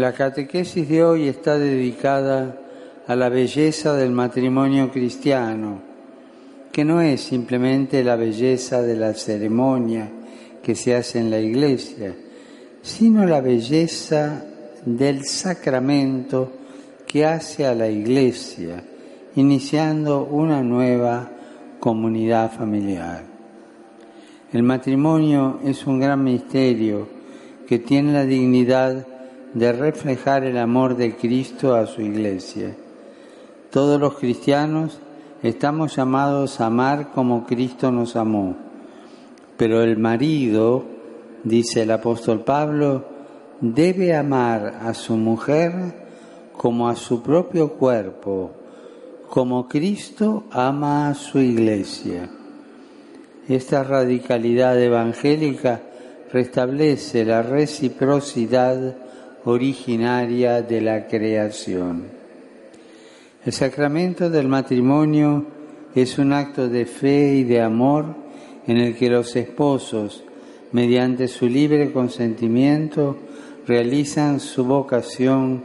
[0.00, 2.56] La catequesis de hoy está dedicada
[3.06, 5.82] a la belleza del matrimonio cristiano,
[6.72, 10.10] que no es simplemente la belleza de la ceremonia
[10.62, 12.14] que se hace en la iglesia,
[12.80, 14.42] sino la belleza
[14.86, 16.50] del sacramento
[17.06, 18.82] que hace a la iglesia,
[19.36, 21.30] iniciando una nueva
[21.78, 23.22] comunidad familiar.
[24.50, 27.06] El matrimonio es un gran misterio
[27.68, 29.06] que tiene la dignidad
[29.54, 32.76] de reflejar el amor de Cristo a su iglesia.
[33.70, 35.00] Todos los cristianos
[35.42, 38.56] estamos llamados a amar como Cristo nos amó,
[39.56, 40.84] pero el marido,
[41.44, 43.04] dice el apóstol Pablo,
[43.60, 45.72] debe amar a su mujer
[46.56, 48.52] como a su propio cuerpo,
[49.28, 52.28] como Cristo ama a su iglesia.
[53.48, 55.80] Esta radicalidad evangélica
[56.32, 58.96] restablece la reciprocidad
[59.44, 62.04] originaria de la creación.
[63.44, 65.46] El sacramento del matrimonio
[65.94, 68.14] es un acto de fe y de amor
[68.66, 70.22] en el que los esposos,
[70.72, 73.16] mediante su libre consentimiento,
[73.66, 75.64] realizan su vocación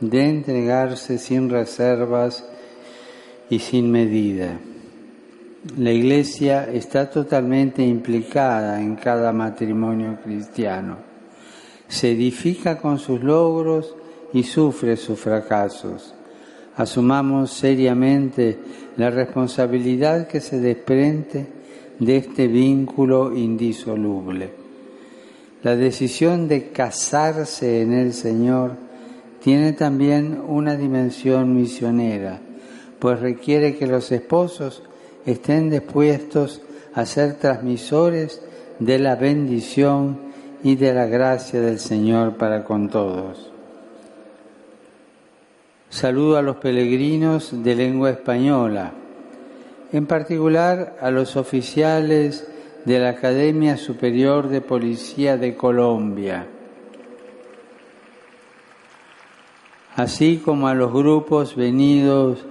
[0.00, 2.44] de entregarse sin reservas
[3.48, 4.58] y sin medida.
[5.76, 11.11] La Iglesia está totalmente implicada en cada matrimonio cristiano.
[11.92, 13.94] Se edifica con sus logros
[14.32, 16.14] y sufre sus fracasos.
[16.74, 18.58] Asumamos seriamente
[18.96, 21.46] la responsabilidad que se desprende
[21.98, 24.54] de este vínculo indisoluble.
[25.62, 28.72] La decisión de casarse en el Señor
[29.42, 32.40] tiene también una dimensión misionera,
[33.00, 34.82] pues requiere que los esposos
[35.26, 36.62] estén dispuestos
[36.94, 38.40] a ser transmisores
[38.78, 40.31] de la bendición
[40.62, 43.50] y de la gracia del Señor para con todos.
[45.90, 48.92] Saludo a los peregrinos de lengua española,
[49.92, 52.48] en particular a los oficiales
[52.84, 56.46] de la Academia Superior de Policía de Colombia,
[59.96, 62.44] así como a los grupos venidos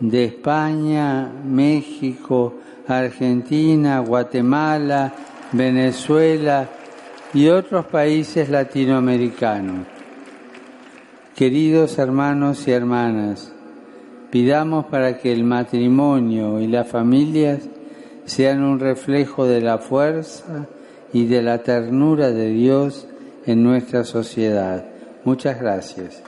[0.00, 2.54] de España, México,
[2.86, 5.12] Argentina, Guatemala,
[5.52, 6.68] Venezuela
[7.34, 9.86] y otros países latinoamericanos.
[11.36, 13.52] Queridos hermanos y hermanas,
[14.30, 17.60] pidamos para que el matrimonio y las familias
[18.24, 20.66] sean un reflejo de la fuerza
[21.12, 23.06] y de la ternura de Dios
[23.46, 24.84] en nuestra sociedad.
[25.24, 26.22] Muchas gracias.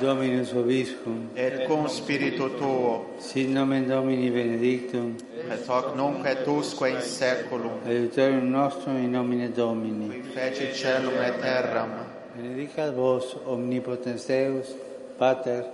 [0.00, 5.16] Dominus Obiscum, et cum spiritu tuo, sit nomen Domini benedictum,
[5.50, 10.08] et hoc nunc et usque in saeculum, aiutorium nostrum in nomine Domini.
[10.08, 11.90] qui feci celum et terram,
[12.36, 14.74] Benedicat vos omnipotens Deus,
[15.18, 15.64] Pater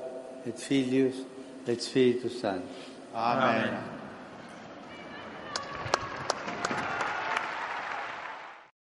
[0.46, 1.14] et Filius
[1.66, 2.86] et Spiritus Sanctus.
[3.14, 4.01] Amen.